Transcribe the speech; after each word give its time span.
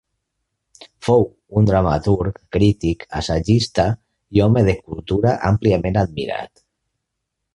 Fou 1.07 1.25
un 1.59 1.67
dramaturg, 1.69 2.39
crític, 2.55 3.05
assagista 3.21 3.85
i 4.39 4.43
home 4.45 4.65
de 4.71 4.77
cultura 4.81 5.37
àmpliament 5.53 6.03
admirat. 6.05 6.65